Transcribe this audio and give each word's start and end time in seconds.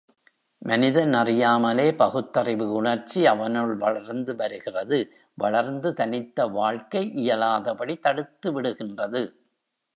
மனிதன் 0.61 1.13
அறியாமலே 1.13 1.85
பகுத்தறிவு 1.95 2.71
உணர்ச்சி 2.71 3.25
அவனுள் 3.25 3.73
வளர்ந்து 3.77 4.35
வருகிறது 4.35 4.99
வளர்ந்து 5.37 5.93
தனித்த 5.93 6.47
வாழ்க்கை 6.47 7.03
இயலாதபடி 7.23 7.97
தடுத்துவிடுகின்றது. 8.07 9.23